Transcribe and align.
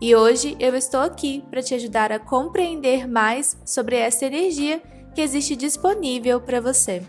E 0.00 0.14
hoje 0.14 0.56
eu 0.58 0.74
estou 0.74 1.00
aqui 1.00 1.42
para 1.48 1.62
te 1.62 1.72
ajudar 1.74 2.10
a 2.10 2.18
compreender 2.18 3.06
mais 3.06 3.56
sobre 3.64 3.96
essa 3.96 4.26
energia 4.26 4.80
que 5.14 5.20
existe 5.20 5.54
disponível 5.54 6.40
para 6.40 6.60
você. 6.60 7.02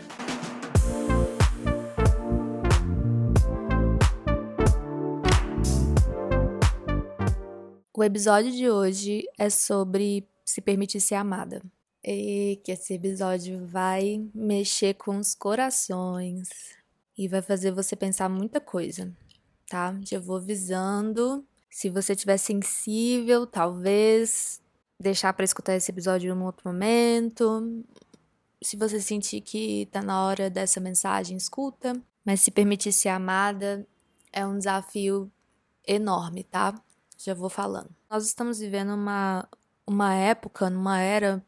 O 7.97 8.03
episódio 8.03 8.51
de 8.51 8.69
hoje 8.69 9.23
é 9.37 9.49
sobre 9.49 10.27
se 10.43 10.61
permitir 10.61 11.01
ser 11.01 11.15
amada. 11.15 11.61
E 12.03 12.61
que 12.63 12.71
esse 12.71 12.93
episódio 12.93 13.65
vai 13.65 14.23
mexer 14.33 14.93
com 14.93 15.17
os 15.17 15.33
corações 15.33 16.49
e 17.17 17.27
vai 17.27 17.41
fazer 17.41 17.71
você 17.71 17.95
pensar 17.95 18.29
muita 18.29 18.61
coisa, 18.61 19.11
tá? 19.67 19.97
Já 20.03 20.19
vou 20.19 20.35
avisando 20.35 21.43
se 21.69 21.89
você 21.89 22.13
estiver 22.13 22.37
sensível, 22.37 23.45
talvez 23.45 24.61
deixar 24.99 25.33
para 25.33 25.45
escutar 25.45 25.75
esse 25.75 25.91
episódio 25.91 26.29
em 26.29 26.37
um 26.37 26.43
outro 26.43 26.67
momento. 26.67 27.83
Se 28.63 28.77
você 28.77 28.99
sentir 29.01 29.41
que 29.41 29.87
tá 29.91 30.01
na 30.01 30.25
hora 30.25 30.49
dessa 30.49 30.79
mensagem, 30.79 31.37
escuta. 31.37 31.93
Mas 32.25 32.41
se 32.41 32.49
permitir 32.49 32.91
ser 32.91 33.09
amada 33.09 33.87
é 34.31 34.45
um 34.45 34.57
desafio 34.57 35.31
enorme, 35.85 36.43
tá? 36.43 36.73
Já 37.17 37.33
vou 37.33 37.49
falando. 37.49 37.89
Nós 38.09 38.25
estamos 38.25 38.59
vivendo 38.59 38.93
uma, 38.93 39.47
uma 39.85 40.13
época, 40.15 40.69
numa 40.69 40.99
era 40.99 41.45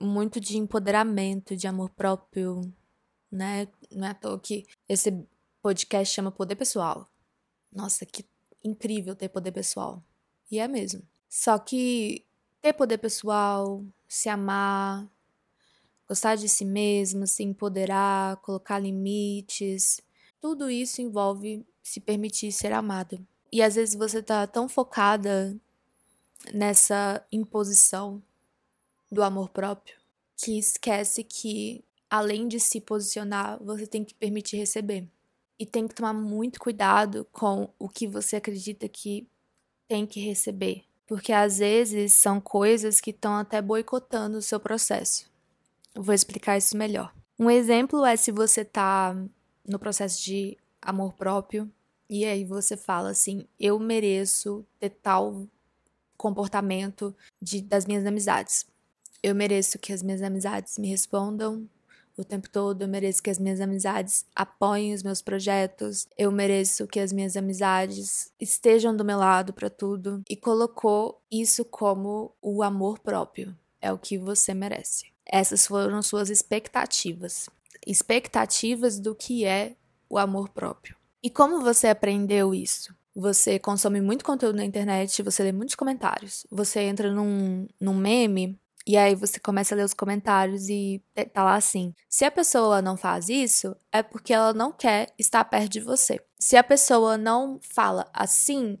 muito 0.00 0.38
de 0.38 0.56
empoderamento, 0.56 1.56
de 1.56 1.66
amor 1.66 1.90
próprio, 1.90 2.60
né? 3.30 3.66
Não 3.90 4.06
é 4.06 4.10
à 4.10 4.14
toa 4.14 4.38
que 4.38 4.66
esse 4.88 5.26
podcast 5.60 6.14
chama 6.14 6.30
Poder 6.30 6.56
Pessoal. 6.56 7.08
Nossa, 7.72 8.06
que 8.06 8.24
incrível 8.66 9.14
ter 9.14 9.28
poder 9.28 9.52
pessoal. 9.52 10.02
E 10.50 10.58
é 10.58 10.68
mesmo. 10.68 11.02
Só 11.28 11.58
que 11.58 12.24
ter 12.60 12.72
poder 12.72 12.98
pessoal, 12.98 13.84
se 14.08 14.28
amar, 14.28 15.06
gostar 16.08 16.36
de 16.36 16.48
si 16.48 16.64
mesmo, 16.64 17.26
se 17.26 17.42
empoderar, 17.42 18.36
colocar 18.38 18.78
limites, 18.78 20.00
tudo 20.40 20.70
isso 20.70 21.02
envolve 21.02 21.66
se 21.82 22.00
permitir 22.00 22.52
ser 22.52 22.72
amada. 22.72 23.20
E 23.50 23.62
às 23.62 23.74
vezes 23.74 23.94
você 23.94 24.22
tá 24.22 24.46
tão 24.46 24.68
focada 24.68 25.56
nessa 26.52 27.24
imposição 27.32 28.22
do 29.10 29.22
amor 29.22 29.50
próprio 29.50 29.96
que 30.36 30.58
esquece 30.58 31.24
que 31.24 31.84
além 32.10 32.46
de 32.46 32.60
se 32.60 32.80
posicionar, 32.80 33.62
você 33.62 33.86
tem 33.86 34.04
que 34.04 34.14
permitir 34.14 34.56
receber. 34.56 35.08
E 35.58 35.64
tem 35.64 35.88
que 35.88 35.94
tomar 35.94 36.12
muito 36.12 36.60
cuidado 36.60 37.26
com 37.32 37.68
o 37.78 37.88
que 37.88 38.06
você 38.06 38.36
acredita 38.36 38.88
que 38.88 39.26
tem 39.88 40.06
que 40.06 40.20
receber. 40.20 40.84
Porque 41.06 41.32
às 41.32 41.58
vezes 41.58 42.12
são 42.12 42.40
coisas 42.40 43.00
que 43.00 43.10
estão 43.10 43.34
até 43.34 43.62
boicotando 43.62 44.38
o 44.38 44.42
seu 44.42 44.58
processo. 44.58 45.30
Eu 45.94 46.02
vou 46.02 46.14
explicar 46.14 46.58
isso 46.58 46.76
melhor. 46.76 47.14
Um 47.38 47.50
exemplo 47.50 48.04
é 48.04 48.16
se 48.16 48.32
você 48.32 48.62
está 48.62 49.16
no 49.66 49.78
processo 49.78 50.22
de 50.22 50.58
amor 50.82 51.14
próprio 51.14 51.70
e 52.08 52.24
aí 52.24 52.44
você 52.44 52.76
fala 52.76 53.10
assim: 53.10 53.46
eu 53.58 53.78
mereço 53.78 54.64
ter 54.78 54.90
tal 54.90 55.46
comportamento 56.16 57.14
de, 57.40 57.60
das 57.60 57.86
minhas 57.86 58.06
amizades. 58.06 58.66
Eu 59.22 59.34
mereço 59.34 59.78
que 59.78 59.92
as 59.92 60.02
minhas 60.02 60.22
amizades 60.22 60.78
me 60.78 60.88
respondam 60.88 61.68
o 62.16 62.24
tempo 62.24 62.48
todo. 62.48 62.82
Eu 62.82 62.88
mereço 62.88 63.22
que 63.22 63.30
as 63.30 63.38
minhas 63.38 63.60
amizades 63.60 64.24
apoiem 64.34 64.94
os 64.94 65.02
meus 65.02 65.20
projetos. 65.22 66.06
Eu 66.16 66.32
mereço 66.32 66.86
que 66.86 67.00
as 67.00 67.12
minhas 67.12 67.36
amizades 67.36 68.32
estejam 68.40 68.96
do 68.96 69.04
meu 69.04 69.18
lado 69.18 69.52
para 69.52 69.70
tudo. 69.70 70.22
E 70.28 70.36
colocou 70.36 71.20
isso 71.30 71.64
como 71.64 72.34
o 72.40 72.62
amor 72.62 72.98
próprio. 72.98 73.56
É 73.80 73.92
o 73.92 73.98
que 73.98 74.18
você 74.18 74.54
merece. 74.54 75.06
Essas 75.24 75.66
foram 75.66 76.02
suas 76.02 76.30
expectativas. 76.30 77.48
Expectativas 77.86 78.98
do 78.98 79.14
que 79.14 79.44
é 79.44 79.76
o 80.08 80.18
amor 80.18 80.48
próprio. 80.48 80.96
E 81.22 81.30
como 81.30 81.60
você 81.60 81.88
aprendeu 81.88 82.54
isso? 82.54 82.94
Você 83.14 83.58
consome 83.58 84.00
muito 84.00 84.24
conteúdo 84.24 84.56
na 84.56 84.64
internet, 84.64 85.22
você 85.22 85.42
lê 85.42 85.50
muitos 85.50 85.74
comentários. 85.74 86.46
Você 86.50 86.80
entra 86.80 87.10
num, 87.10 87.66
num 87.80 87.94
meme 87.94 88.58
e 88.86 88.96
aí 88.96 89.16
você 89.16 89.40
começa 89.40 89.74
a 89.74 89.76
ler 89.76 89.84
os 89.84 89.92
comentários 89.92 90.68
e 90.68 91.02
tá 91.32 91.42
lá 91.42 91.56
assim: 91.56 91.92
se 92.08 92.24
a 92.24 92.30
pessoa 92.30 92.80
não 92.80 92.96
faz 92.96 93.28
isso, 93.28 93.74
é 93.90 94.02
porque 94.02 94.32
ela 94.32 94.54
não 94.54 94.70
quer 94.70 95.12
estar 95.18 95.44
perto 95.44 95.72
de 95.72 95.80
você. 95.80 96.20
Se 96.38 96.56
a 96.56 96.62
pessoa 96.62 97.18
não 97.18 97.58
fala 97.60 98.08
assim, 98.12 98.78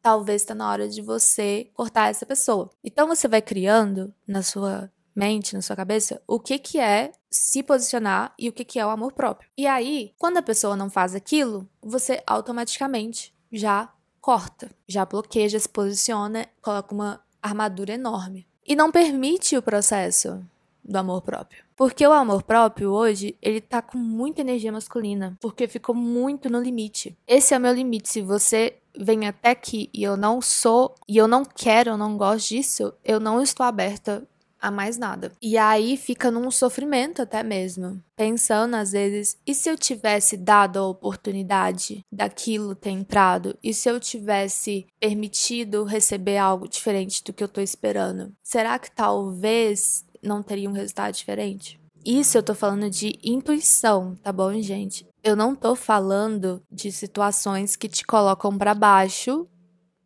talvez 0.00 0.42
está 0.42 0.54
na 0.54 0.70
hora 0.70 0.88
de 0.88 1.02
você 1.02 1.70
cortar 1.74 2.08
essa 2.08 2.24
pessoa. 2.24 2.70
Então 2.84 3.08
você 3.08 3.26
vai 3.26 3.42
criando 3.42 4.14
na 4.26 4.42
sua 4.42 4.92
mente, 5.14 5.54
na 5.54 5.62
sua 5.62 5.74
cabeça, 5.74 6.22
o 6.28 6.38
que 6.38 6.56
que 6.60 6.78
é 6.78 7.10
se 7.28 7.60
posicionar 7.60 8.32
e 8.38 8.48
o 8.48 8.52
que 8.52 8.64
que 8.64 8.78
é 8.78 8.86
o 8.86 8.90
amor 8.90 9.12
próprio. 9.12 9.50
E 9.58 9.66
aí, 9.66 10.14
quando 10.16 10.36
a 10.36 10.42
pessoa 10.42 10.76
não 10.76 10.88
faz 10.88 11.16
aquilo, 11.16 11.68
você 11.82 12.22
automaticamente 12.24 13.34
já 13.50 13.92
corta, 14.20 14.70
já 14.86 15.04
bloqueia, 15.04 15.48
já 15.48 15.58
se 15.58 15.68
posiciona, 15.68 16.46
coloca 16.62 16.94
uma 16.94 17.20
armadura 17.42 17.94
enorme 17.94 18.47
e 18.68 18.76
não 18.76 18.92
permite 18.92 19.56
o 19.56 19.62
processo 19.62 20.44
do 20.84 20.96
amor 20.96 21.22
próprio. 21.22 21.64
Porque 21.74 22.06
o 22.06 22.12
amor 22.12 22.42
próprio 22.42 22.90
hoje, 22.90 23.36
ele 23.40 23.60
tá 23.60 23.80
com 23.80 23.96
muita 23.96 24.40
energia 24.40 24.70
masculina, 24.70 25.36
porque 25.40 25.66
ficou 25.66 25.94
muito 25.94 26.50
no 26.50 26.60
limite. 26.60 27.16
Esse 27.26 27.54
é 27.54 27.58
o 27.58 27.60
meu 27.60 27.72
limite. 27.72 28.08
Se 28.08 28.20
você 28.20 28.76
vem 28.98 29.26
até 29.26 29.50
aqui 29.50 29.88
e 29.94 30.02
eu 30.02 30.16
não 30.16 30.42
sou, 30.42 30.94
e 31.08 31.16
eu 31.16 31.28
não 31.28 31.44
quero, 31.44 31.90
eu 31.90 31.96
não 31.96 32.16
gosto 32.16 32.48
disso, 32.48 32.92
eu 33.04 33.18
não 33.18 33.40
estou 33.40 33.64
aberta 33.64 34.26
a 34.60 34.70
mais 34.70 34.98
nada. 34.98 35.32
E 35.40 35.56
aí 35.56 35.96
fica 35.96 36.30
num 36.30 36.50
sofrimento 36.50 37.22
até 37.22 37.42
mesmo. 37.42 38.02
Pensando 38.16 38.74
às 38.74 38.92
vezes, 38.92 39.38
e 39.46 39.54
se 39.54 39.70
eu 39.70 39.76
tivesse 39.76 40.36
dado 40.36 40.78
a 40.78 40.86
oportunidade 40.86 42.04
daquilo 42.10 42.74
ter 42.74 42.90
entrado? 42.90 43.56
E 43.62 43.72
se 43.72 43.88
eu 43.88 44.00
tivesse 44.00 44.86
permitido 45.00 45.84
receber 45.84 46.38
algo 46.38 46.68
diferente 46.68 47.22
do 47.22 47.32
que 47.32 47.42
eu 47.42 47.48
tô 47.48 47.60
esperando? 47.60 48.32
Será 48.42 48.78
que 48.78 48.90
talvez 48.90 50.04
não 50.22 50.42
teria 50.42 50.68
um 50.68 50.72
resultado 50.72 51.14
diferente? 51.14 51.80
Isso 52.04 52.38
eu 52.38 52.42
tô 52.42 52.54
falando 52.54 52.88
de 52.88 53.18
intuição, 53.22 54.16
tá 54.22 54.32
bom, 54.32 54.52
gente? 54.60 55.06
Eu 55.22 55.36
não 55.36 55.54
tô 55.54 55.74
falando 55.74 56.62
de 56.70 56.90
situações 56.90 57.76
que 57.76 57.88
te 57.88 58.04
colocam 58.04 58.56
para 58.56 58.74
baixo 58.74 59.46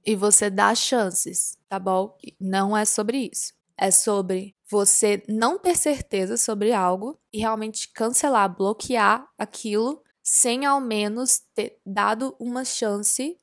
e 0.05 0.17
você 0.17 0.51
dá 0.51 0.75
chances, 0.75 1.57
tá 1.69 1.79
bom? 1.79 2.17
Não 2.41 2.77
é 2.77 2.85
sobre 2.85 3.31
isso 3.33 3.53
é 3.77 3.91
sobre 3.91 4.55
você 4.71 5.23
não 5.29 5.59
ter 5.59 5.77
certeza 5.77 6.37
sobre 6.37 6.73
algo 6.73 7.19
e 7.33 7.39
realmente 7.39 7.91
cancelar, 7.93 8.55
bloquear 8.55 9.29
aquilo 9.37 10.03
sem 10.23 10.65
ao 10.65 10.81
menos 10.81 11.43
ter 11.55 11.79
dado 11.85 12.35
uma 12.39 12.65
chance 12.65 13.39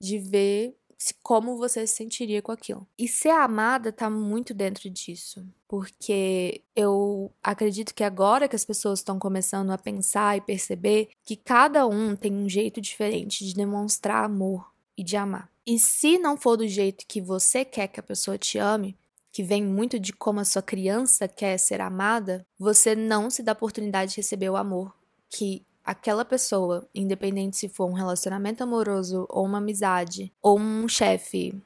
de 0.00 0.18
ver 0.18 0.76
como 1.22 1.56
você 1.56 1.86
se 1.86 1.96
sentiria 1.96 2.40
com 2.40 2.52
aquilo. 2.52 2.86
E 2.98 3.06
ser 3.06 3.30
amada 3.30 3.92
tá 3.92 4.08
muito 4.08 4.54
dentro 4.54 4.88
disso, 4.88 5.46
porque 5.68 6.62
eu 6.74 7.30
acredito 7.42 7.94
que 7.94 8.04
agora 8.04 8.48
que 8.48 8.56
as 8.56 8.64
pessoas 8.64 9.00
estão 9.00 9.18
começando 9.18 9.70
a 9.70 9.78
pensar 9.78 10.36
e 10.36 10.40
perceber 10.40 11.08
que 11.24 11.36
cada 11.36 11.86
um 11.86 12.16
tem 12.16 12.32
um 12.32 12.48
jeito 12.48 12.80
diferente 12.80 13.44
de 13.44 13.54
demonstrar 13.54 14.24
amor 14.24 14.70
e 14.96 15.02
de 15.02 15.16
amar. 15.16 15.50
E 15.66 15.78
se 15.78 16.18
não 16.18 16.36
for 16.36 16.56
do 16.56 16.68
jeito 16.68 17.06
que 17.06 17.20
você 17.20 17.64
quer 17.64 17.88
que 17.88 18.00
a 18.00 18.02
pessoa 18.02 18.38
te 18.38 18.58
ame, 18.58 18.96
que 19.34 19.42
vem 19.42 19.64
muito 19.64 19.98
de 19.98 20.12
como 20.12 20.38
a 20.38 20.44
sua 20.44 20.62
criança 20.62 21.26
quer 21.26 21.58
ser 21.58 21.80
amada, 21.80 22.46
você 22.56 22.94
não 22.94 23.28
se 23.28 23.42
dá 23.42 23.50
a 23.50 23.52
oportunidade 23.52 24.12
de 24.12 24.18
receber 24.18 24.48
o 24.48 24.56
amor 24.56 24.94
que 25.28 25.66
aquela 25.84 26.24
pessoa, 26.24 26.88
independente 26.94 27.56
se 27.56 27.68
for 27.68 27.86
um 27.86 27.94
relacionamento 27.94 28.62
amoroso 28.62 29.26
ou 29.28 29.44
uma 29.44 29.58
amizade, 29.58 30.32
ou 30.40 30.56
um 30.56 30.86
chefe, 30.86 31.60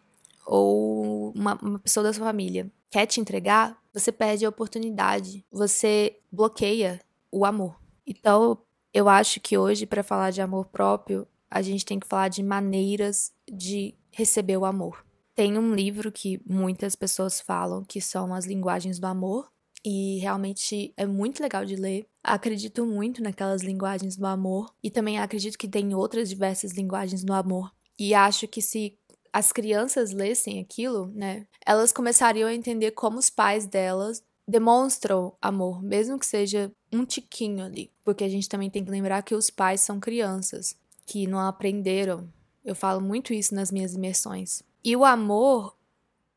ou 0.47 1.31
uma, 1.33 1.57
uma 1.61 1.79
pessoa 1.79 2.05
da 2.05 2.13
sua 2.15 2.25
família, 2.25 2.73
quer 2.91 3.05
te 3.05 3.21
entregar, 3.21 3.77
você 3.93 4.11
perde 4.11 4.47
a 4.47 4.49
oportunidade, 4.49 5.45
você 5.53 6.19
bloqueia 6.33 6.99
o 7.31 7.45
amor. 7.45 7.79
Então, 8.07 8.57
eu 8.95 9.11
acho 9.11 9.41
que 9.41 9.59
hoje, 9.59 9.85
para 9.85 10.03
falar 10.03 10.31
de 10.31 10.41
amor 10.41 10.65
próprio, 10.69 11.29
a 11.51 11.61
gente 11.61 11.85
tem 11.85 12.01
que 12.01 12.07
falar 12.07 12.29
de 12.29 12.43
maneiras 12.43 13.31
de 13.47 13.95
receber 14.11 14.57
o 14.57 14.65
amor. 14.65 15.07
Tem 15.39 15.57
um 15.57 15.73
livro 15.73 16.11
que 16.11 16.43
muitas 16.45 16.97
pessoas 16.97 17.41
falam 17.41 17.85
que 17.85 18.01
são 18.01 18.35
as 18.35 18.45
linguagens 18.45 18.99
do 18.99 19.07
amor, 19.07 19.49
e 19.85 20.19
realmente 20.19 20.93
é 20.97 21.07
muito 21.07 21.41
legal 21.41 21.65
de 21.65 21.77
ler. 21.77 22.09
Acredito 22.25 22.85
muito 22.85 23.23
naquelas 23.23 23.63
linguagens 23.63 24.17
do 24.17 24.27
amor 24.27 24.75
e 24.83 24.91
também 24.91 25.21
acredito 25.21 25.57
que 25.57 25.69
tem 25.69 25.95
outras 25.95 26.29
diversas 26.29 26.73
linguagens 26.73 27.23
do 27.23 27.33
amor. 27.33 27.73
E 27.97 28.15
acho 28.15 28.49
que 28.49 28.61
se 28.61 28.99
as 29.33 29.53
crianças 29.53 30.11
lessem 30.11 30.59
aquilo, 30.59 31.07
né, 31.15 31.47
elas 31.65 31.93
começariam 31.93 32.49
a 32.49 32.55
entender 32.55 32.91
como 32.91 33.17
os 33.17 33.31
pais 33.31 33.65
delas 33.65 34.25
demonstram 34.45 35.37
amor, 35.41 35.81
mesmo 35.81 36.19
que 36.19 36.27
seja 36.27 36.69
um 36.93 37.05
tiquinho 37.05 37.65
ali, 37.65 37.93
porque 38.05 38.25
a 38.25 38.29
gente 38.29 38.49
também 38.49 38.71
tem 38.71 38.85
que 38.85 38.91
lembrar 38.91 39.23
que 39.23 39.37
os 39.37 39.51
pais 39.51 39.83
são 39.83 40.01
crianças 40.01 40.77
que 41.07 41.29
não 41.29 41.39
aprenderam. 41.39 42.29
Eu 42.65 42.75
falo 42.75 43.01
muito 43.01 43.33
isso 43.33 43.55
nas 43.55 43.71
minhas 43.71 43.95
imersões. 43.95 44.67
E 44.89 44.97
o 44.97 45.05
amor, 45.05 45.77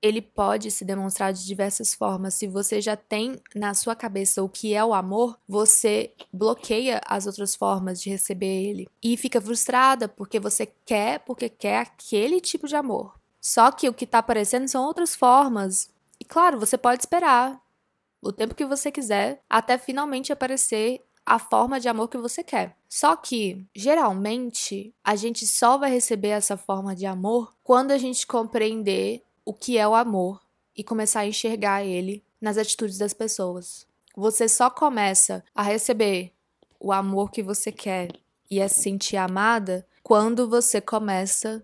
ele 0.01 0.21
pode 0.21 0.71
se 0.71 0.83
demonstrar 0.83 1.31
de 1.31 1.45
diversas 1.45 1.93
formas. 1.93 2.33
Se 2.33 2.47
você 2.47 2.81
já 2.81 2.97
tem 2.97 3.41
na 3.55 3.73
sua 3.73 3.95
cabeça 3.95 4.43
o 4.43 4.49
que 4.49 4.73
é 4.73 4.83
o 4.83 4.93
amor, 4.93 5.39
você 5.47 6.13
bloqueia 6.33 6.99
as 7.05 7.25
outras 7.25 7.55
formas 7.55 8.01
de 8.01 8.09
receber 8.09 8.65
ele 8.65 8.89
e 9.01 9.15
fica 9.15 9.39
frustrada 9.39 10.09
porque 10.09 10.37
você 10.37 10.65
quer, 10.85 11.19
porque 11.19 11.47
quer 11.47 11.77
aquele 11.77 12.41
tipo 12.41 12.67
de 12.67 12.75
amor. 12.75 13.17
Só 13.39 13.71
que 13.71 13.87
o 13.87 13.93
que 13.93 14.05
tá 14.05 14.17
aparecendo 14.17 14.67
são 14.67 14.83
outras 14.83 15.15
formas. 15.15 15.89
E 16.19 16.25
claro, 16.25 16.59
você 16.59 16.77
pode 16.77 17.03
esperar 17.03 17.57
o 18.21 18.33
tempo 18.33 18.53
que 18.53 18.65
você 18.65 18.91
quiser 18.91 19.41
até 19.49 19.77
finalmente 19.77 20.33
aparecer 20.33 21.01
a 21.25 21.39
forma 21.39 21.79
de 21.79 21.87
amor 21.87 22.07
que 22.09 22.17
você 22.17 22.43
quer. 22.43 22.75
Só 22.89 23.15
que, 23.15 23.65
geralmente, 23.75 24.93
a 25.03 25.15
gente 25.15 25.45
só 25.47 25.77
vai 25.77 25.91
receber 25.91 26.29
essa 26.29 26.57
forma 26.57 26.95
de 26.95 27.05
amor 27.05 27.53
quando 27.63 27.91
a 27.91 27.97
gente 27.97 28.27
compreender 28.27 29.23
o 29.45 29.53
que 29.53 29.77
é 29.77 29.87
o 29.87 29.95
amor 29.95 30.41
e 30.75 30.83
começar 30.83 31.21
a 31.21 31.27
enxergar 31.27 31.83
ele 31.83 32.23
nas 32.39 32.57
atitudes 32.57 32.97
das 32.97 33.13
pessoas. 33.13 33.85
Você 34.15 34.49
só 34.49 34.69
começa 34.69 35.43
a 35.55 35.63
receber 35.63 36.33
o 36.79 36.91
amor 36.91 37.31
que 37.31 37.43
você 37.43 37.71
quer 37.71 38.11
e 38.49 38.61
a 38.61 38.67
se 38.67 38.81
sentir 38.81 39.17
amada 39.17 39.87
quando 40.03 40.49
você 40.49 40.81
começa 40.81 41.63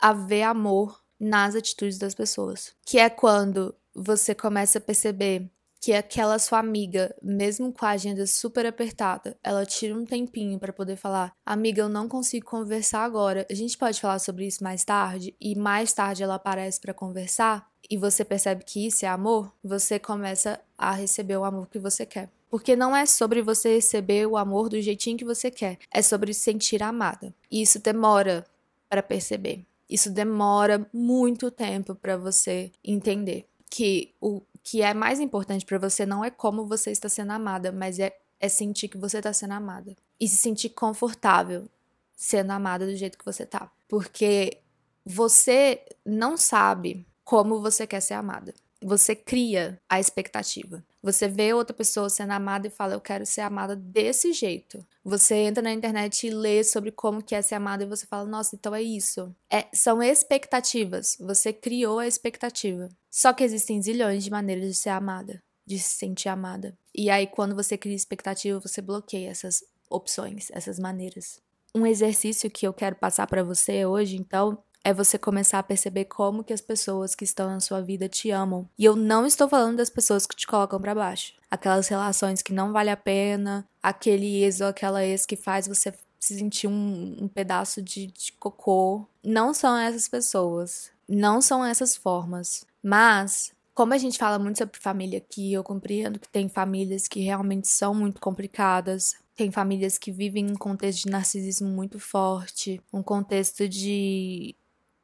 a 0.00 0.12
ver 0.12 0.42
amor 0.42 1.00
nas 1.20 1.54
atitudes 1.54 1.98
das 1.98 2.14
pessoas. 2.14 2.74
Que 2.84 2.98
é 2.98 3.08
quando 3.08 3.74
você 3.94 4.34
começa 4.34 4.78
a 4.78 4.80
perceber 4.80 5.48
que 5.84 5.92
aquela 5.92 6.38
sua 6.38 6.60
amiga, 6.60 7.14
mesmo 7.22 7.70
com 7.70 7.84
a 7.84 7.90
agenda 7.90 8.26
super 8.26 8.64
apertada, 8.64 9.36
ela 9.44 9.66
tira 9.66 9.94
um 9.94 10.06
tempinho 10.06 10.58
para 10.58 10.72
poder 10.72 10.96
falar: 10.96 11.36
"Amiga, 11.44 11.82
eu 11.82 11.90
não 11.90 12.08
consigo 12.08 12.46
conversar 12.46 13.04
agora. 13.04 13.46
A 13.50 13.54
gente 13.54 13.76
pode 13.76 14.00
falar 14.00 14.18
sobre 14.18 14.46
isso 14.46 14.64
mais 14.64 14.82
tarde?" 14.82 15.36
E 15.38 15.54
mais 15.54 15.92
tarde 15.92 16.22
ela 16.22 16.36
aparece 16.36 16.80
para 16.80 16.94
conversar, 16.94 17.70
e 17.90 17.98
você 17.98 18.24
percebe 18.24 18.64
que 18.64 18.86
isso 18.86 19.04
é 19.04 19.08
amor, 19.08 19.52
você 19.62 19.98
começa 19.98 20.58
a 20.78 20.92
receber 20.92 21.36
o 21.36 21.44
amor 21.44 21.68
que 21.68 21.78
você 21.78 22.06
quer. 22.06 22.30
Porque 22.48 22.74
não 22.74 22.96
é 22.96 23.04
sobre 23.04 23.42
você 23.42 23.74
receber 23.74 24.26
o 24.26 24.38
amor 24.38 24.70
do 24.70 24.80
jeitinho 24.80 25.18
que 25.18 25.24
você 25.24 25.50
quer, 25.50 25.76
é 25.92 26.00
sobre 26.00 26.32
se 26.32 26.40
sentir 26.40 26.82
amada. 26.82 27.34
E 27.50 27.60
isso 27.60 27.78
demora 27.78 28.42
para 28.88 29.02
perceber. 29.02 29.66
Isso 29.90 30.10
demora 30.10 30.88
muito 30.94 31.50
tempo 31.50 31.94
para 31.94 32.16
você 32.16 32.72
entender 32.82 33.44
que 33.68 34.14
o 34.18 34.40
que 34.64 34.80
é 34.80 34.94
mais 34.94 35.20
importante 35.20 35.66
para 35.66 35.78
você 35.78 36.06
não 36.06 36.24
é 36.24 36.30
como 36.30 36.66
você 36.66 36.90
está 36.90 37.06
sendo 37.06 37.32
amada, 37.32 37.70
mas 37.70 37.98
é, 37.98 38.16
é 38.40 38.48
sentir 38.48 38.88
que 38.88 38.96
você 38.96 39.18
está 39.18 39.30
sendo 39.30 39.52
amada. 39.52 39.94
E 40.18 40.26
se 40.26 40.38
sentir 40.38 40.70
confortável 40.70 41.68
sendo 42.16 42.50
amada 42.50 42.86
do 42.86 42.96
jeito 42.96 43.18
que 43.18 43.24
você 43.24 43.44
tá. 43.44 43.70
Porque 43.86 44.62
você 45.04 45.84
não 46.04 46.38
sabe 46.38 47.06
como 47.22 47.60
você 47.60 47.86
quer 47.86 48.00
ser 48.00 48.14
amada. 48.14 48.54
Você 48.86 49.16
cria 49.16 49.80
a 49.88 49.98
expectativa. 49.98 50.84
Você 51.02 51.26
vê 51.26 51.54
outra 51.54 51.74
pessoa 51.74 52.10
sendo 52.10 52.32
amada 52.32 52.66
e 52.66 52.70
fala, 52.70 52.92
eu 52.92 53.00
quero 53.00 53.24
ser 53.24 53.40
amada 53.40 53.74
desse 53.74 54.34
jeito. 54.34 54.86
Você 55.02 55.36
entra 55.36 55.62
na 55.62 55.72
internet 55.72 56.26
e 56.26 56.30
lê 56.30 56.62
sobre 56.62 56.92
como 56.92 57.22
que 57.22 57.34
é 57.34 57.40
ser 57.40 57.54
amada 57.54 57.82
e 57.82 57.86
você 57.86 58.06
fala, 58.06 58.28
nossa, 58.28 58.54
então 58.54 58.74
é 58.74 58.82
isso. 58.82 59.34
É, 59.50 59.64
são 59.72 60.02
expectativas. 60.02 61.16
Você 61.18 61.50
criou 61.50 61.98
a 61.98 62.06
expectativa. 62.06 62.90
Só 63.10 63.32
que 63.32 63.42
existem 63.42 63.80
zilhões 63.80 64.22
de 64.22 64.30
maneiras 64.30 64.66
de 64.66 64.74
ser 64.74 64.90
amada, 64.90 65.42
de 65.64 65.78
se 65.78 65.96
sentir 65.96 66.28
amada. 66.28 66.76
E 66.94 67.08
aí, 67.08 67.26
quando 67.26 67.54
você 67.54 67.78
cria 67.78 67.96
expectativa, 67.96 68.60
você 68.60 68.82
bloqueia 68.82 69.30
essas 69.30 69.64
opções, 69.88 70.48
essas 70.52 70.78
maneiras. 70.78 71.40
Um 71.74 71.86
exercício 71.86 72.50
que 72.50 72.66
eu 72.66 72.74
quero 72.74 72.96
passar 72.96 73.26
para 73.26 73.42
você 73.42 73.86
hoje, 73.86 74.16
então, 74.16 74.62
é 74.84 74.92
você 74.92 75.18
começar 75.18 75.58
a 75.58 75.62
perceber 75.62 76.04
como 76.04 76.44
que 76.44 76.52
as 76.52 76.60
pessoas 76.60 77.14
que 77.14 77.24
estão 77.24 77.48
na 77.48 77.58
sua 77.58 77.80
vida 77.80 78.06
te 78.06 78.30
amam. 78.30 78.68
E 78.78 78.84
eu 78.84 78.94
não 78.94 79.26
estou 79.26 79.48
falando 79.48 79.78
das 79.78 79.88
pessoas 79.88 80.26
que 80.26 80.36
te 80.36 80.46
colocam 80.46 80.78
para 80.78 80.94
baixo. 80.94 81.32
Aquelas 81.50 81.88
relações 81.88 82.42
que 82.42 82.52
não 82.52 82.70
vale 82.70 82.90
a 82.90 82.96
pena, 82.96 83.66
aquele 83.82 84.44
ex 84.44 84.60
ou 84.60 84.66
aquela 84.66 85.02
ex 85.02 85.24
que 85.24 85.36
faz 85.36 85.66
você 85.66 85.92
se 86.20 86.38
sentir 86.38 86.66
um, 86.68 87.16
um 87.22 87.28
pedaço 87.28 87.80
de, 87.80 88.08
de 88.08 88.32
cocô. 88.32 89.06
Não 89.22 89.54
são 89.54 89.76
essas 89.76 90.06
pessoas. 90.06 90.90
Não 91.08 91.40
são 91.40 91.64
essas 91.64 91.96
formas. 91.96 92.66
Mas 92.82 93.52
como 93.74 93.94
a 93.94 93.98
gente 93.98 94.18
fala 94.18 94.38
muito 94.38 94.58
sobre 94.58 94.78
família 94.78 95.18
aqui, 95.18 95.52
eu 95.52 95.64
compreendo 95.64 96.18
que 96.18 96.28
tem 96.28 96.48
famílias 96.48 97.08
que 97.08 97.20
realmente 97.20 97.68
são 97.68 97.94
muito 97.94 98.20
complicadas. 98.20 99.16
Tem 99.34 99.50
famílias 99.50 99.98
que 99.98 100.12
vivem 100.12 100.50
um 100.50 100.54
contexto 100.54 101.04
de 101.04 101.10
narcisismo 101.10 101.68
muito 101.68 101.98
forte, 101.98 102.80
um 102.92 103.02
contexto 103.02 103.68
de 103.68 104.54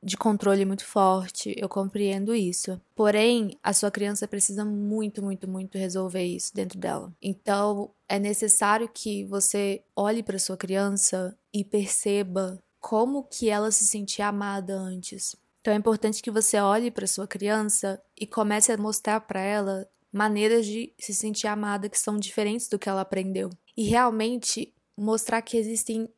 de 0.02 0.16
controle 0.16 0.64
muito 0.64 0.84
forte, 0.84 1.54
eu 1.56 1.68
compreendo 1.68 2.34
isso. 2.34 2.80
Porém, 2.94 3.58
a 3.62 3.72
sua 3.72 3.90
criança 3.90 4.26
precisa 4.26 4.64
muito, 4.64 5.22
muito, 5.22 5.48
muito 5.48 5.76
resolver 5.76 6.24
isso 6.24 6.54
dentro 6.54 6.78
dela. 6.78 7.12
Então, 7.20 7.90
é 8.08 8.18
necessário 8.18 8.88
que 8.92 9.24
você 9.24 9.82
olhe 9.94 10.22
para 10.22 10.38
sua 10.38 10.56
criança 10.56 11.36
e 11.52 11.64
perceba 11.64 12.62
como 12.80 13.24
que 13.24 13.50
ela 13.50 13.70
se 13.70 13.86
sentia 13.86 14.28
amada 14.28 14.74
antes. 14.74 15.36
Então 15.60 15.74
é 15.74 15.76
importante 15.76 16.22
que 16.22 16.30
você 16.30 16.58
olhe 16.58 16.90
para 16.90 17.06
sua 17.06 17.26
criança 17.26 18.02
e 18.18 18.26
comece 18.26 18.72
a 18.72 18.78
mostrar 18.78 19.20
para 19.20 19.40
ela 19.40 19.86
maneiras 20.10 20.64
de 20.64 20.92
se 20.98 21.14
sentir 21.14 21.46
amada 21.46 21.88
que 21.88 21.98
são 21.98 22.18
diferentes 22.18 22.66
do 22.68 22.78
que 22.78 22.88
ela 22.88 23.02
aprendeu. 23.02 23.50
E 23.76 23.84
realmente 23.84 24.74
mostrar 24.96 25.42
que 25.42 25.56
existem 25.56 26.08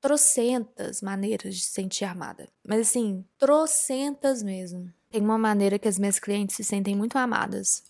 trocentas 0.00 1.00
maneiras 1.02 1.54
de 1.54 1.62
se 1.62 1.70
sentir 1.70 2.04
amada. 2.04 2.48
Mas 2.66 2.80
assim, 2.80 3.24
trocentas 3.38 4.42
mesmo. 4.42 4.92
Tem 5.10 5.22
uma 5.22 5.38
maneira 5.38 5.78
que 5.78 5.88
as 5.88 5.98
minhas 5.98 6.18
clientes 6.18 6.56
se 6.56 6.64
sentem 6.64 6.94
muito 6.94 7.16
amadas 7.16 7.82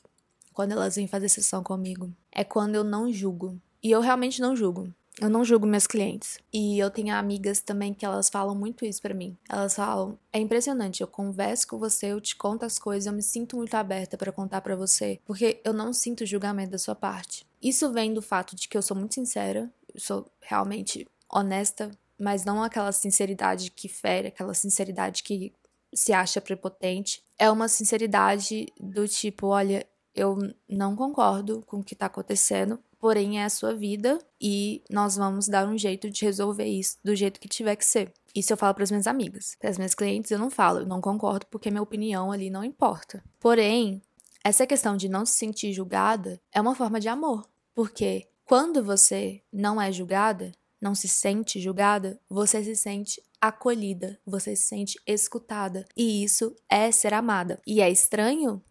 quando 0.52 0.72
elas 0.72 0.96
vêm 0.96 1.06
fazer 1.06 1.28
sessão 1.28 1.62
comigo. 1.62 2.12
É 2.32 2.44
quando 2.44 2.74
eu 2.74 2.84
não 2.84 3.12
julgo. 3.12 3.60
E 3.82 3.90
eu 3.90 4.00
realmente 4.00 4.40
não 4.40 4.56
julgo. 4.56 4.92
Eu 5.20 5.28
não 5.28 5.44
julgo 5.44 5.66
meus 5.66 5.86
clientes. 5.86 6.38
E 6.52 6.78
eu 6.78 6.90
tenho 6.90 7.14
amigas 7.14 7.60
também 7.60 7.92
que 7.92 8.04
elas 8.04 8.28
falam 8.28 8.54
muito 8.54 8.84
isso 8.84 9.02
para 9.02 9.14
mim. 9.14 9.36
Elas 9.48 9.74
falam: 9.74 10.16
"É 10.32 10.38
impressionante, 10.38 11.00
eu 11.00 11.08
converso 11.08 11.66
com 11.66 11.78
você, 11.78 12.06
eu 12.06 12.20
te 12.20 12.36
conto 12.36 12.64
as 12.64 12.78
coisas, 12.78 13.06
eu 13.06 13.12
me 13.12 13.22
sinto 13.22 13.56
muito 13.56 13.74
aberta 13.74 14.16
para 14.16 14.30
contar 14.30 14.60
para 14.60 14.76
você, 14.76 15.20
porque 15.24 15.60
eu 15.64 15.72
não 15.72 15.92
sinto 15.92 16.24
julgamento 16.24 16.70
da 16.70 16.78
sua 16.78 16.94
parte". 16.94 17.44
Isso 17.60 17.92
vem 17.92 18.14
do 18.14 18.22
fato 18.22 18.54
de 18.54 18.68
que 18.68 18.76
eu 18.78 18.82
sou 18.82 18.96
muito 18.96 19.14
sincera, 19.14 19.68
eu 19.92 20.00
sou 20.00 20.26
realmente 20.40 21.06
honesta, 21.32 21.90
mas 22.18 22.44
não 22.44 22.62
aquela 22.62 22.92
sinceridade 22.92 23.70
que 23.70 23.88
fere, 23.88 24.28
aquela 24.28 24.54
sinceridade 24.54 25.22
que 25.22 25.52
se 25.94 26.12
acha 26.12 26.40
prepotente. 26.40 27.22
É 27.38 27.50
uma 27.50 27.68
sinceridade 27.68 28.66
do 28.78 29.06
tipo, 29.06 29.46
olha, 29.46 29.86
eu 30.14 30.36
não 30.68 30.96
concordo 30.96 31.62
com 31.66 31.78
o 31.78 31.84
que 31.84 31.94
tá 31.94 32.06
acontecendo, 32.06 32.78
porém 32.98 33.40
é 33.40 33.44
a 33.44 33.50
sua 33.50 33.74
vida 33.74 34.18
e 34.40 34.82
nós 34.90 35.16
vamos 35.16 35.46
dar 35.46 35.66
um 35.66 35.78
jeito 35.78 36.10
de 36.10 36.24
resolver 36.24 36.66
isso 36.66 36.98
do 37.04 37.14
jeito 37.14 37.38
que 37.38 37.48
tiver 37.48 37.76
que 37.76 37.84
ser. 37.84 38.12
Isso 38.34 38.52
eu 38.52 38.56
falo 38.56 38.74
para 38.74 38.84
as 38.84 38.90
minhas 38.90 39.06
amigas. 39.06 39.56
Para 39.58 39.70
as 39.70 39.78
minhas 39.78 39.94
clientes 39.94 40.30
eu 40.30 40.38
não 40.38 40.50
falo, 40.50 40.80
eu 40.80 40.86
não 40.86 41.00
concordo 41.00 41.46
porque 41.46 41.70
minha 41.70 41.82
opinião 41.82 42.32
ali 42.32 42.50
não 42.50 42.64
importa. 42.64 43.22
Porém, 43.38 44.02
essa 44.44 44.66
questão 44.66 44.96
de 44.96 45.08
não 45.08 45.24
se 45.24 45.34
sentir 45.34 45.72
julgada 45.72 46.40
é 46.52 46.60
uma 46.60 46.74
forma 46.74 46.98
de 46.98 47.08
amor, 47.08 47.48
porque 47.74 48.28
quando 48.44 48.82
você 48.82 49.42
não 49.52 49.80
é 49.80 49.92
julgada, 49.92 50.52
não 50.80 50.94
se 50.94 51.08
sente 51.08 51.60
julgada, 51.60 52.20
você 52.28 52.62
se 52.62 52.76
sente 52.76 53.22
acolhida, 53.40 54.18
você 54.24 54.54
se 54.56 54.64
sente 54.64 55.00
escutada. 55.06 55.86
E 55.96 56.22
isso 56.24 56.54
é 56.68 56.90
ser 56.90 57.14
amada. 57.14 57.60
E 57.66 57.80
é 57.80 57.90
estranho 57.90 58.62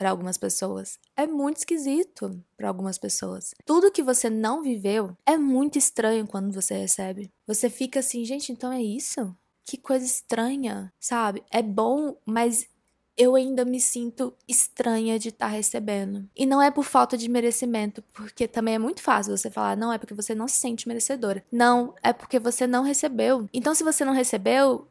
para 0.00 0.10
algumas 0.10 0.38
pessoas. 0.38 0.98
É 1.14 1.26
muito 1.26 1.58
esquisito 1.58 2.42
para 2.56 2.68
algumas 2.68 2.96
pessoas. 2.96 3.54
Tudo 3.66 3.92
que 3.92 4.02
você 4.02 4.30
não 4.30 4.62
viveu 4.62 5.14
é 5.26 5.36
muito 5.36 5.76
estranho 5.76 6.26
quando 6.26 6.54
você 6.54 6.74
recebe. 6.74 7.30
Você 7.46 7.68
fica 7.68 8.00
assim, 8.00 8.24
gente, 8.24 8.50
então 8.50 8.72
é 8.72 8.82
isso? 8.82 9.36
Que 9.66 9.76
coisa 9.76 10.06
estranha, 10.06 10.90
sabe? 10.98 11.44
É 11.50 11.62
bom, 11.62 12.16
mas 12.24 12.66
eu 13.20 13.34
ainda 13.34 13.66
me 13.66 13.78
sinto 13.78 14.32
estranha 14.48 15.18
de 15.18 15.28
estar 15.28 15.48
tá 15.48 15.52
recebendo. 15.52 16.26
E 16.34 16.46
não 16.46 16.62
é 16.62 16.70
por 16.70 16.84
falta 16.84 17.18
de 17.18 17.28
merecimento, 17.28 18.02
porque 18.14 18.48
também 18.48 18.76
é 18.76 18.78
muito 18.78 19.02
fácil 19.02 19.36
você 19.36 19.50
falar, 19.50 19.76
não, 19.76 19.92
é 19.92 19.98
porque 19.98 20.14
você 20.14 20.34
não 20.34 20.48
se 20.48 20.58
sente 20.58 20.88
merecedora. 20.88 21.44
Não, 21.52 21.94
é 22.02 22.14
porque 22.14 22.38
você 22.38 22.66
não 22.66 22.82
recebeu. 22.82 23.46
Então, 23.52 23.74
se 23.74 23.84
você 23.84 24.06
não 24.06 24.14
recebeu, 24.14 24.88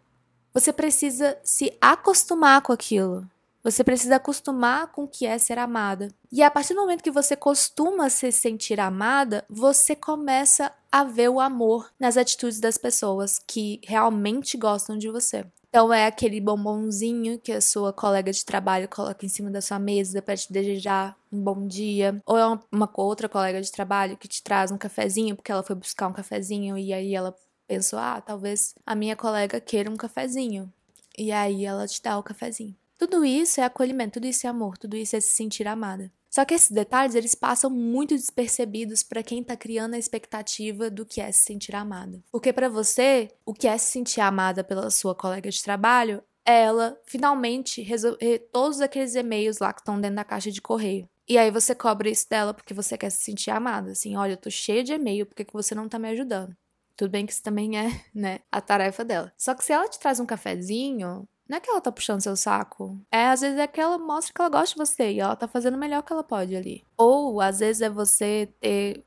você 0.54 0.72
precisa 0.72 1.40
se 1.44 1.76
acostumar 1.82 2.62
com 2.62 2.72
aquilo. 2.72 3.28
Você 3.64 3.84
precisa 3.84 4.18
acostumar 4.18 4.92
com 4.92 5.06
o 5.06 5.08
que 5.08 5.26
é 5.26 5.40
ser 5.40 5.58
amada. 5.58 6.10
E 6.32 6.44
a 6.44 6.52
partir 6.52 6.76
do 6.76 6.82
momento 6.82 7.04
que 7.04 7.10
você 7.10 7.36
costuma 7.36 8.12
se 8.12 8.32
sentir 8.32 8.80
amada, 8.80 9.44
você 9.50 9.96
começa 9.96 10.72
a 10.92 11.04
ver 11.04 11.30
o 11.30 11.40
amor 11.40 11.92
nas 12.00 12.16
atitudes 12.16 12.60
das 12.60 12.78
pessoas 12.78 13.40
que 13.40 13.82
realmente 13.84 14.56
gostam 14.56 15.00
de 15.00 15.10
você. 15.10 15.48
Então 15.70 15.94
é 15.94 16.08
aquele 16.08 16.42
bombonzinho 16.42 17.38
que 17.40 17.52
a 17.52 17.62
sua 17.62 17.94
colega 17.94 18.32
de 18.32 18.44
trabalho 18.44 18.90
coloca 18.90 19.24
em 19.24 19.30
cima 19.30 19.52
da 19.52 19.62
sua 19.62 19.78
mesa 19.78 20.20
para 20.20 20.36
te 20.36 20.52
desejar 20.52 21.16
um 21.32 21.40
bom 21.40 21.68
dia. 21.68 22.20
Ou 22.26 22.38
é 22.38 22.60
uma, 22.72 22.90
outra 22.96 23.30
colega 23.30 23.62
de 23.62 23.72
trabalho 23.72 24.18
que 24.18 24.28
te 24.28 24.42
traz 24.42 24.72
um 24.72 24.78
cafezinho 24.80 25.36
porque 25.36 25.52
ela 25.52 25.62
foi 25.62 25.76
buscar 25.76 26.08
um 26.08 26.14
cafezinho 26.14 26.76
e 26.76 26.92
aí 26.92 27.14
ela 27.14 27.36
pensou: 27.68 28.00
ah, 28.00 28.20
talvez 28.20 28.74
a 28.84 28.96
minha 28.96 29.16
colega 29.16 29.62
queira 29.62 29.92
um 29.92 29.96
cafezinho. 29.96 30.74
E 31.16 31.32
aí 31.32 31.66
ela 31.66 31.88
te 31.88 32.02
dá 32.02 32.18
o 32.18 32.24
cafezinho. 32.24 32.76
Tudo 32.98 33.24
isso 33.24 33.62
é 33.62 33.64
acolhimento, 33.64 34.14
tudo 34.14 34.26
isso 34.26 34.48
é 34.48 34.50
amor, 34.50 34.78
tudo 34.78 34.98
isso 34.98 35.16
é 35.16 35.22
se 35.22 35.30
sentir 35.30 35.68
amada. 35.68 36.12
Só 36.40 36.46
que 36.46 36.54
esses 36.54 36.72
detalhes, 36.72 37.16
eles 37.16 37.36
passam 37.36 37.70
muito 37.70 38.16
despercebidos 38.16 39.04
para 39.04 39.22
quem 39.22 39.44
tá 39.44 39.58
criando 39.58 39.96
a 39.96 39.98
expectativa 39.98 40.90
do 40.90 41.06
que 41.06 41.20
é 41.20 41.30
se 41.34 41.44
sentir 41.44 41.76
amada. 41.76 42.24
Porque 42.32 42.54
para 42.54 42.70
você, 42.70 43.28
o 43.46 43.54
que 43.54 43.68
é 43.68 43.78
se 43.78 43.92
sentir 43.92 44.22
amada 44.22 44.64
pela 44.64 44.90
sua 44.90 45.14
colega 45.14 45.50
de 45.52 45.62
trabalho 45.62 46.24
é 46.46 46.62
ela 46.62 46.98
finalmente 47.04 47.82
resolver 47.82 48.40
todos 48.54 48.80
aqueles 48.80 49.16
e-mails 49.16 49.58
lá 49.60 49.74
que 49.74 49.82
estão 49.82 50.00
dentro 50.00 50.16
da 50.16 50.24
caixa 50.24 50.50
de 50.50 50.62
correio. 50.62 51.10
E 51.28 51.38
aí 51.38 51.52
você 51.52 51.76
cobra 51.76 52.10
isso 52.10 52.30
dela 52.30 52.54
porque 52.54 52.74
você 52.74 52.98
quer 52.98 53.10
se 53.10 53.22
sentir 53.22 53.52
amada. 53.52 53.92
Assim, 53.92 54.16
olha, 54.16 54.32
eu 54.32 54.38
tô 54.38 54.50
cheia 54.50 54.82
de 54.82 54.94
e-mail, 54.94 55.26
por 55.26 55.36
que, 55.36 55.44
que 55.44 55.52
você 55.52 55.76
não 55.76 55.90
tá 55.90 56.00
me 56.00 56.08
ajudando? 56.08 56.56
Tudo 56.96 57.12
bem 57.12 57.26
que 57.26 57.34
isso 57.34 57.44
também 57.44 57.78
é, 57.78 57.90
né, 58.16 58.40
a 58.50 58.62
tarefa 58.62 59.04
dela. 59.04 59.34
Só 59.38 59.54
que 59.54 59.66
se 59.66 59.74
ela 59.74 59.90
te 59.90 60.00
traz 60.00 60.22
um 60.22 60.26
cafezinho, 60.26 61.28
não 61.50 61.58
é 61.58 61.60
que 61.60 61.70
ela 61.70 61.82
tá 61.82 61.92
puxando 61.92 62.22
seu 62.22 62.36
saco. 62.36 62.96
É, 63.12 63.26
às 63.26 63.42
vezes 63.42 63.58
é 63.58 63.66
que 63.66 63.82
ela 63.82 63.98
mostra 63.98 64.32
que 64.32 64.40
ela 64.40 64.50
gosta 64.52 64.76
de 64.76 64.78
você 64.78 65.14
e 65.14 65.20
ela 65.20 65.36
tá 65.36 65.48
fazendo 65.48 65.74
o 65.74 65.80
melhor 65.80 66.04
que 66.04 66.14
ela 66.14 66.24
pode 66.24 66.56
ali. 66.56 66.84
Ou, 66.96 67.42
às 67.42 67.58
vezes, 67.58 67.82
é 67.82 67.90
você 67.90 68.48
ter 68.62 69.04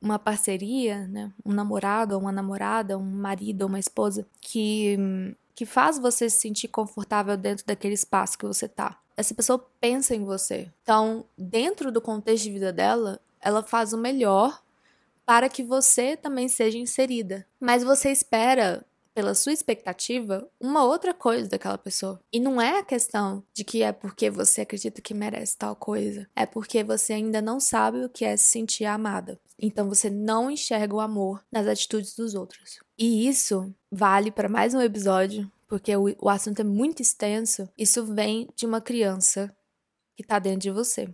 uma 0.00 0.18
parceria, 0.18 1.08
né? 1.08 1.32
Um 1.44 1.54
namorado 1.54 2.18
uma 2.18 2.30
namorada, 2.30 2.98
um 2.98 3.02
marido 3.02 3.66
uma 3.66 3.78
esposa 3.78 4.26
que, 4.42 5.34
que 5.54 5.64
faz 5.64 5.98
você 5.98 6.28
se 6.28 6.38
sentir 6.38 6.68
confortável 6.68 7.34
dentro 7.34 7.64
daquele 7.64 7.94
espaço 7.94 8.36
que 8.38 8.46
você 8.46 8.68
tá. 8.68 9.00
Essa 9.16 9.34
pessoa 9.34 9.58
pensa 9.80 10.14
em 10.14 10.22
você. 10.22 10.70
Então, 10.82 11.24
dentro 11.36 11.90
do 11.90 12.02
contexto 12.02 12.44
de 12.44 12.52
vida 12.52 12.70
dela, 12.74 13.18
ela 13.40 13.62
faz 13.62 13.94
o 13.94 13.98
melhor 13.98 14.62
para 15.24 15.48
que 15.48 15.62
você 15.62 16.14
também 16.14 16.46
seja 16.46 16.76
inserida. 16.76 17.46
Mas 17.58 17.82
você 17.82 18.10
espera 18.10 18.84
pela 19.16 19.34
sua 19.34 19.54
expectativa, 19.54 20.46
uma 20.60 20.84
outra 20.84 21.14
coisa 21.14 21.48
daquela 21.48 21.78
pessoa. 21.78 22.20
E 22.30 22.38
não 22.38 22.60
é 22.60 22.80
a 22.80 22.84
questão 22.84 23.42
de 23.54 23.64
que 23.64 23.82
é 23.82 23.90
porque 23.90 24.28
você 24.28 24.60
acredita 24.60 25.00
que 25.00 25.14
merece 25.14 25.56
tal 25.56 25.74
coisa, 25.74 26.28
é 26.36 26.44
porque 26.44 26.84
você 26.84 27.14
ainda 27.14 27.40
não 27.40 27.58
sabe 27.58 28.04
o 28.04 28.10
que 28.10 28.26
é 28.26 28.36
se 28.36 28.44
sentir 28.44 28.84
amada. 28.84 29.40
Então 29.58 29.88
você 29.88 30.10
não 30.10 30.50
enxerga 30.50 30.94
o 30.94 31.00
amor 31.00 31.42
nas 31.50 31.66
atitudes 31.66 32.14
dos 32.14 32.34
outros. 32.34 32.78
E 32.98 33.26
isso 33.26 33.74
vale 33.90 34.30
para 34.30 34.50
mais 34.50 34.74
um 34.74 34.82
episódio, 34.82 35.50
porque 35.66 35.96
o, 35.96 36.14
o 36.20 36.28
assunto 36.28 36.60
é 36.60 36.64
muito 36.64 37.00
extenso. 37.00 37.66
Isso 37.74 38.04
vem 38.04 38.50
de 38.54 38.66
uma 38.66 38.82
criança 38.82 39.50
que 40.14 40.24
está 40.24 40.38
dentro 40.38 40.60
de 40.60 40.70
você. 40.70 41.08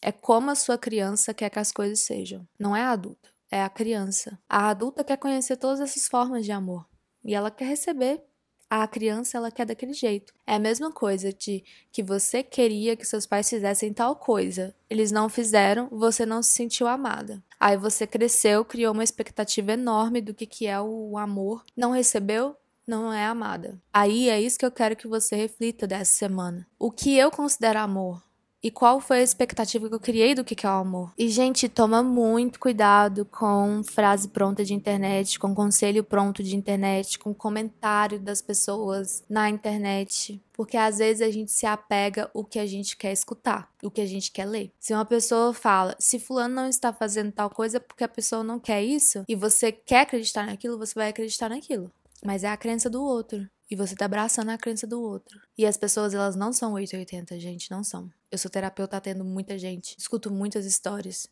É 0.00 0.10
como 0.10 0.50
a 0.50 0.54
sua 0.54 0.78
criança 0.78 1.34
quer 1.34 1.50
que 1.50 1.58
as 1.58 1.70
coisas 1.70 2.00
sejam. 2.00 2.48
Não 2.58 2.74
é 2.74 2.80
a 2.80 2.92
adulta, 2.92 3.28
é 3.50 3.62
a 3.62 3.68
criança. 3.68 4.38
A 4.48 4.70
adulta 4.70 5.04
quer 5.04 5.18
conhecer 5.18 5.58
todas 5.58 5.80
essas 5.80 6.08
formas 6.08 6.46
de 6.46 6.50
amor 6.50 6.86
e 7.24 7.34
ela 7.34 7.50
quer 7.50 7.66
receber. 7.66 8.22
A 8.68 8.88
criança 8.88 9.36
ela 9.36 9.50
quer 9.50 9.66
daquele 9.66 9.92
jeito. 9.92 10.32
É 10.46 10.54
a 10.54 10.58
mesma 10.58 10.90
coisa 10.90 11.32
de 11.32 11.62
que 11.92 12.02
você 12.02 12.42
queria 12.42 12.96
que 12.96 13.06
seus 13.06 13.26
pais 13.26 13.48
fizessem 13.48 13.92
tal 13.92 14.16
coisa. 14.16 14.74
Eles 14.90 15.12
não 15.12 15.28
fizeram, 15.28 15.88
você 15.90 16.26
não 16.26 16.42
se 16.42 16.50
sentiu 16.50 16.88
amada. 16.88 17.42
Aí 17.60 17.76
você 17.76 18.06
cresceu, 18.06 18.64
criou 18.64 18.92
uma 18.92 19.04
expectativa 19.04 19.72
enorme 19.72 20.20
do 20.20 20.34
que, 20.34 20.46
que 20.46 20.66
é 20.66 20.80
o 20.80 21.16
amor. 21.16 21.64
Não 21.76 21.92
recebeu, 21.92 22.56
não 22.86 23.12
é 23.12 23.24
amada. 23.24 23.80
Aí 23.92 24.28
é 24.28 24.40
isso 24.40 24.58
que 24.58 24.66
eu 24.66 24.72
quero 24.72 24.96
que 24.96 25.06
você 25.06 25.36
reflita 25.36 25.86
dessa 25.86 26.12
semana. 26.12 26.66
O 26.78 26.90
que 26.90 27.16
eu 27.16 27.30
considero 27.30 27.78
amor? 27.78 28.22
E 28.64 28.70
qual 28.70 28.98
foi 28.98 29.18
a 29.18 29.22
expectativa 29.22 29.90
que 29.90 29.94
eu 29.94 30.00
criei 30.00 30.34
do 30.34 30.42
que 30.42 30.64
é 30.64 30.68
o 30.70 30.72
amor. 30.72 31.12
E, 31.18 31.28
gente, 31.28 31.68
toma 31.68 32.02
muito 32.02 32.58
cuidado 32.58 33.26
com 33.26 33.82
frase 33.84 34.28
pronta 34.28 34.64
de 34.64 34.72
internet, 34.72 35.38
com 35.38 35.54
conselho 35.54 36.02
pronto 36.02 36.42
de 36.42 36.56
internet, 36.56 37.18
com 37.18 37.34
comentário 37.34 38.18
das 38.18 38.40
pessoas 38.40 39.22
na 39.28 39.50
internet. 39.50 40.40
Porque 40.54 40.78
às 40.78 40.96
vezes 40.96 41.20
a 41.20 41.30
gente 41.30 41.52
se 41.52 41.66
apega 41.66 42.30
o 42.32 42.42
que 42.42 42.58
a 42.58 42.64
gente 42.64 42.96
quer 42.96 43.12
escutar, 43.12 43.70
o 43.82 43.90
que 43.90 44.00
a 44.00 44.06
gente 44.06 44.32
quer 44.32 44.46
ler. 44.46 44.72
Se 44.80 44.94
uma 44.94 45.04
pessoa 45.04 45.52
fala, 45.52 45.94
se 45.98 46.18
fulano 46.18 46.54
não 46.54 46.68
está 46.68 46.90
fazendo 46.90 47.32
tal 47.32 47.50
coisa 47.50 47.78
porque 47.78 48.04
a 48.04 48.08
pessoa 48.08 48.42
não 48.42 48.58
quer 48.58 48.82
isso, 48.82 49.24
e 49.28 49.34
você 49.34 49.72
quer 49.72 50.02
acreditar 50.02 50.46
naquilo, 50.46 50.78
você 50.78 50.94
vai 50.94 51.10
acreditar 51.10 51.50
naquilo. 51.50 51.90
Mas 52.24 52.42
é 52.42 52.48
a 52.48 52.56
crença 52.56 52.88
do 52.88 53.04
outro. 53.04 53.46
E 53.70 53.74
você 53.74 53.96
tá 53.96 54.04
abraçando 54.04 54.50
a 54.50 54.58
crença 54.58 54.86
do 54.86 55.00
outro. 55.00 55.40
E 55.56 55.64
as 55.64 55.76
pessoas, 55.76 56.12
elas 56.12 56.36
não 56.36 56.52
são 56.52 56.74
880, 56.74 57.40
gente, 57.40 57.70
não 57.70 57.82
são. 57.82 58.10
Eu 58.30 58.36
sou 58.36 58.50
terapeuta 58.50 58.96
atendo 58.96 59.24
muita 59.24 59.58
gente, 59.58 59.96
escuto 59.98 60.30
muitas 60.30 60.66
histórias. 60.66 61.26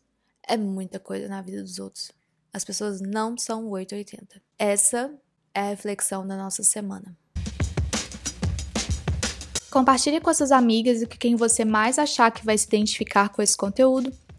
É 0.47 0.57
muita 0.57 0.99
coisa 0.99 1.27
na 1.27 1.41
vida 1.41 1.61
dos 1.61 1.79
outros. 1.79 2.11
As 2.51 2.63
pessoas 2.63 3.01
não 3.01 3.37
são 3.37 3.69
880. 3.69 4.41
Essa 4.57 5.13
é 5.53 5.61
a 5.61 5.69
reflexão 5.69 6.25
da 6.25 6.35
nossa 6.35 6.63
semana. 6.63 7.15
Compartilhe 9.71 10.21
com 10.21 10.33
suas 10.33 10.51
amigas 10.51 11.01
e 11.01 11.07
com 11.07 11.17
quem 11.17 11.35
você 11.35 11.65
mais 11.65 11.97
achar 11.97 12.29
que 12.31 12.45
vai 12.45 12.57
se 12.57 12.67
identificar 12.67 13.29
com 13.29 13.41
esse 13.41 13.57
conteúdo. 13.57 14.13